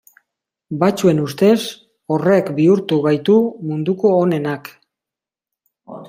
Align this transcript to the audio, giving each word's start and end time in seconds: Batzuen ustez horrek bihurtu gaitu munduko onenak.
Batzuen 0.83 1.19
ustez 1.23 1.57
horrek 2.15 2.49
bihurtu 2.59 2.97
gaitu 3.03 3.35
munduko 3.73 4.13
onenak. 4.23 4.71